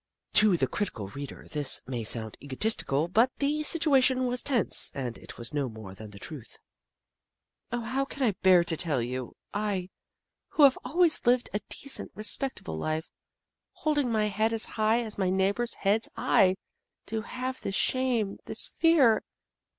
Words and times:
To 0.33 0.57
the 0.57 0.65
critical 0.65 1.09
reader 1.09 1.47
this 1.51 1.83
may 1.85 2.03
sound 2.03 2.35
egotistical, 2.41 3.07
but 3.07 3.29
the 3.37 3.61
situation 3.61 4.25
was 4.25 4.41
tense, 4.41 4.91
and 4.95 5.15
it 5.19 5.37
was 5.37 5.53
no 5.53 5.69
more 5.69 5.93
than 5.93 6.09
the 6.09 6.17
truth." 6.17 6.57
Oh, 7.71 7.81
how 7.81 8.05
can 8.05 8.23
I 8.23 8.31
bear 8.41 8.63
to 8.63 8.75
tell 8.75 8.99
you! 9.03 9.35
I, 9.53 9.91
who 10.47 10.63
have 10.63 10.79
always 10.83 11.27
lived 11.27 11.51
a 11.53 11.59
decent, 11.69 12.11
respectable 12.15 12.79
life, 12.79 13.11
holding 13.73 14.11
my 14.11 14.25
head 14.25 14.53
as 14.53 14.65
high 14.65 15.01
as 15.03 15.19
my 15.19 15.29
neighbours' 15.29 15.75
heads, 15.75 16.09
I, 16.17 16.55
to 17.05 17.21
have 17.21 17.61
this 17.61 17.75
shame, 17.75 18.39
this 18.45 18.65
fear 18.65 19.21